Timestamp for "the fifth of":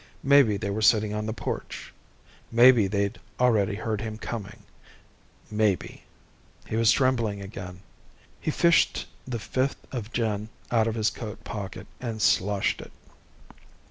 9.27-10.11